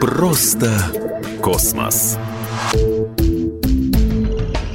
Просто 0.00 0.70
космос. 1.42 2.16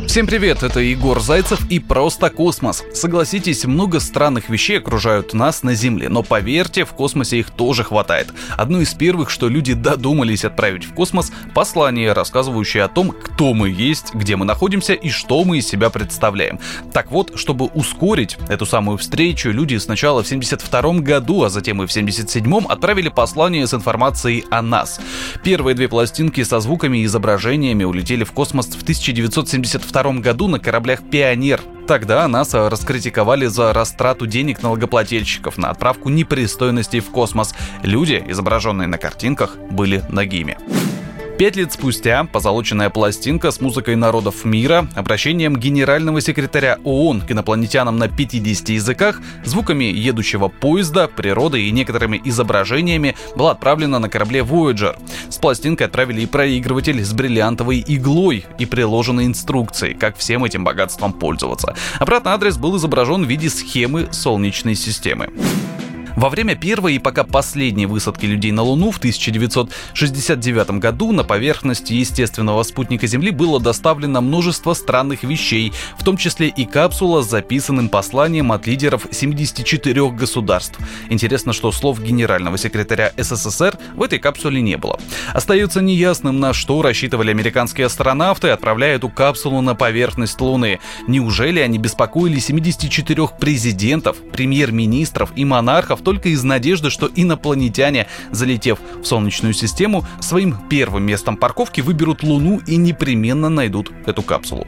Всем 0.09 0.25
привет, 0.25 0.63
это 0.63 0.79
Егор 0.79 1.19
Зайцев 1.19 1.69
и 1.69 1.77
«Просто 1.77 2.31
космос». 2.31 2.83
Согласитесь, 2.95 3.65
много 3.65 3.99
странных 3.99 4.49
вещей 4.49 4.79
окружают 4.79 5.35
нас 5.35 5.61
на 5.61 5.75
Земле, 5.75 6.09
но 6.09 6.23
поверьте, 6.23 6.83
в 6.83 6.93
космосе 6.93 7.37
их 7.37 7.51
тоже 7.51 7.83
хватает. 7.83 8.33
Одно 8.57 8.81
из 8.81 8.91
первых, 8.95 9.29
что 9.29 9.47
люди 9.47 9.75
додумались 9.75 10.45
отправить 10.45 10.85
в 10.85 10.95
космос– 10.95 11.31
послание, 11.53 12.13
рассказывающее 12.13 12.81
о 12.85 12.87
том, 12.87 13.11
кто 13.11 13.53
мы 13.53 13.69
есть, 13.69 14.15
где 14.15 14.35
мы 14.35 14.45
находимся 14.45 14.93
и 14.93 15.11
что 15.11 15.43
мы 15.43 15.59
из 15.59 15.67
себя 15.67 15.91
представляем. 15.91 16.59
Так 16.91 17.11
вот, 17.11 17.33
чтобы 17.35 17.65
ускорить 17.67 18.35
эту 18.49 18.65
самую 18.65 18.97
встречу, 18.97 19.51
люди 19.51 19.77
сначала 19.77 20.23
в 20.23 20.27
72 20.27 21.01
году, 21.01 21.43
а 21.43 21.49
затем 21.51 21.83
и 21.83 21.85
в 21.85 21.91
77 21.91 22.65
отправили 22.67 23.09
послание 23.09 23.67
с 23.67 23.75
информацией 23.75 24.45
о 24.49 24.63
нас. 24.63 24.99
Первые 25.43 25.75
две 25.75 25.87
пластинки 25.87 26.41
со 26.41 26.59
звуками 26.61 26.97
и 26.97 27.05
изображениями 27.05 27.83
улетели 27.83 28.23
в 28.23 28.31
космос 28.31 28.69
в 28.69 28.81
1972 28.81 29.98
1992 29.99 30.21
году 30.21 30.47
на 30.47 30.59
кораблях 30.59 31.01
«Пионер». 31.09 31.61
Тогда 31.87 32.27
НАСА 32.27 32.69
раскритиковали 32.69 33.47
за 33.47 33.73
растрату 33.73 34.27
денег 34.27 34.61
налогоплательщиков 34.61 35.57
на 35.57 35.71
отправку 35.71 36.09
непристойностей 36.09 36.99
в 36.99 37.09
космос. 37.09 37.55
Люди, 37.81 38.23
изображенные 38.27 38.87
на 38.87 38.97
картинках, 38.97 39.57
были 39.71 40.03
нагими. 40.09 40.57
Пять 41.39 41.55
лет 41.55 41.71
спустя 41.71 42.25
позолоченная 42.25 42.89
пластинка 42.89 43.51
с 43.51 43.61
музыкой 43.61 43.95
народов 43.95 44.43
мира, 44.43 44.89
обращением 44.93 45.55
генерального 45.55 46.19
секретаря 46.19 46.79
ООН 46.83 47.21
к 47.21 47.31
инопланетянам 47.31 47.95
на 47.95 48.09
50 48.09 48.67
языках, 48.67 49.21
звуками 49.45 49.85
едущего 49.85 50.49
поезда, 50.49 51.07
природой 51.07 51.61
и 51.63 51.71
некоторыми 51.71 52.19
изображениями 52.25 53.15
была 53.37 53.51
отправлена 53.51 53.99
на 53.99 54.09
корабле 54.09 54.41
Voyager. 54.41 54.99
С 55.29 55.37
пластинкой 55.37 55.87
отправили 55.87 56.23
и 56.23 56.25
проигрыватель 56.25 57.01
с 57.01 57.13
бриллиантовой 57.13 57.85
иглой 57.87 58.45
и 58.57 58.65
приложенной 58.65 59.25
инструкцией, 59.25 59.93
как 59.93 60.17
всем 60.17 60.43
этим 60.43 60.65
богатством 60.65 61.13
пользоваться. 61.13 61.73
Обратный 61.99 62.33
адрес 62.33 62.57
был 62.57 62.75
изображен 62.75 63.23
в 63.23 63.29
виде 63.29 63.49
схемы 63.49 64.09
Солнечной 64.11 64.75
системы. 64.75 65.29
Во 66.19 66.27
время 66.27 66.53
первой 66.53 66.95
и 66.95 66.99
пока 66.99 67.23
последней 67.23 67.85
высадки 67.85 68.25
людей 68.25 68.51
на 68.51 68.61
Луну 68.61 68.91
в 68.91 68.97
1969 68.97 70.71
году 70.71 71.13
на 71.13 71.23
поверхность 71.23 71.91
естественного 71.91 72.63
спутника 72.63 73.07
Земли 73.07 73.31
было 73.31 73.57
доставлено 73.61 74.19
множество 74.19 74.73
странных 74.73 75.23
вещей, 75.23 75.71
в 75.97 76.03
том 76.03 76.17
числе 76.17 76.49
и 76.49 76.65
капсула 76.65 77.21
с 77.21 77.29
записанным 77.29 77.87
посланием 77.87 78.51
от 78.51 78.67
лидеров 78.67 79.07
74 79.09 80.09
государств. 80.09 80.77
Интересно, 81.09 81.53
что 81.53 81.71
слов 81.71 82.03
генерального 82.03 82.57
секретаря 82.57 83.13
СССР 83.15 83.77
в 83.95 84.03
этой 84.03 84.19
капсуле 84.19 84.59
не 84.61 84.75
было. 84.75 84.99
Остается 85.33 85.81
неясным, 85.81 86.41
на 86.41 86.51
что 86.51 86.81
рассчитывали 86.81 87.31
американские 87.31 87.85
астронавты, 87.87 88.49
отправляя 88.49 88.97
эту 88.97 89.07
капсулу 89.07 89.61
на 89.61 89.73
поверхность 89.73 90.41
Луны. 90.41 90.79
Неужели 91.07 91.61
они 91.61 91.77
беспокоили 91.77 92.39
74 92.39 93.29
президентов, 93.39 94.17
премьер-министров 94.33 95.31
и 95.37 95.45
монархов 95.45 96.01
только 96.09 96.29
из 96.29 96.43
надежды, 96.43 96.89
что 96.89 97.07
инопланетяне, 97.13 98.07
залетев 98.31 98.79
в 98.99 99.05
Солнечную 99.05 99.53
систему, 99.53 100.07
своим 100.19 100.57
первым 100.67 101.03
местом 101.03 101.37
парковки 101.37 101.81
выберут 101.81 102.23
Луну 102.23 102.61
и 102.65 102.77
непременно 102.77 103.47
найдут 103.47 103.91
эту 104.07 104.23
капсулу. 104.23 104.65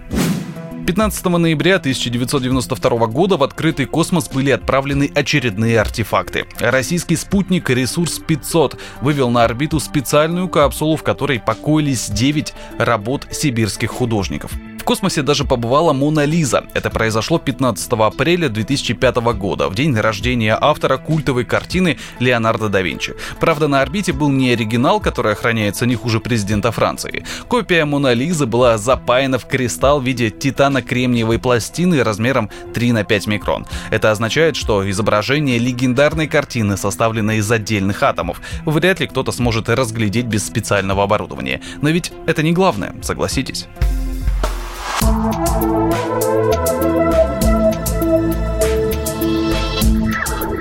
15 0.85 1.25
ноября 1.25 1.77
1992 1.77 3.07
года 3.07 3.37
в 3.37 3.43
открытый 3.43 3.87
космос 3.87 4.29
были 4.29 4.51
отправлены 4.51 5.11
очередные 5.15 5.81
артефакты. 5.81 6.45
Российский 6.59 7.15
спутник 7.15 7.71
«Ресурс-500» 7.71 8.77
вывел 9.01 9.31
на 9.31 9.43
орбиту 9.43 9.79
специальную 9.79 10.47
капсулу, 10.47 10.95
в 10.95 11.01
которой 11.01 11.39
покоились 11.39 12.07
9 12.11 12.53
работ 12.77 13.25
сибирских 13.31 13.89
художников. 13.89 14.51
Космосе 14.91 15.21
даже 15.21 15.45
побывала 15.45 15.93
Мона 15.93 16.25
Лиза. 16.25 16.65
Это 16.73 16.89
произошло 16.89 17.39
15 17.39 17.93
апреля 17.93 18.49
2005 18.49 19.15
года, 19.37 19.69
в 19.69 19.73
день 19.73 19.95
рождения 19.95 20.57
автора 20.59 20.97
культовой 20.97 21.45
картины 21.45 21.97
Леонардо 22.19 22.67
да 22.67 22.81
Винчи. 22.81 23.15
Правда, 23.39 23.69
на 23.69 23.79
орбите 23.79 24.11
был 24.11 24.27
не 24.27 24.51
оригинал, 24.51 24.99
который 24.99 25.31
охраняется 25.31 25.85
не 25.85 25.95
хуже 25.95 26.19
президента 26.19 26.73
Франции. 26.73 27.23
Копия 27.47 27.85
Мона 27.85 28.11
Лизы 28.11 28.45
была 28.45 28.77
запаяна 28.77 29.39
в 29.39 29.47
кристалл 29.47 30.01
в 30.01 30.03
виде 30.03 30.27
титано-кремниевой 30.27 31.39
пластины 31.39 32.03
размером 32.03 32.49
3 32.73 32.91
на 32.91 33.05
5 33.05 33.27
микрон. 33.27 33.65
Это 33.91 34.11
означает, 34.11 34.57
что 34.57 34.89
изображение 34.89 35.57
легендарной 35.57 36.27
картины 36.27 36.75
составлено 36.75 37.31
из 37.31 37.49
отдельных 37.49 38.03
атомов. 38.03 38.41
Вряд 38.65 38.99
ли 38.99 39.07
кто-то 39.07 39.31
сможет 39.31 39.69
разглядеть 39.69 40.25
без 40.25 40.45
специального 40.45 41.03
оборудования. 41.03 41.61
Но 41.81 41.87
ведь 41.91 42.11
это 42.25 42.43
не 42.43 42.51
главное, 42.51 42.93
согласитесь. 43.01 43.69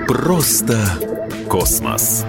Просто 0.06 0.78
космос. 1.48 2.24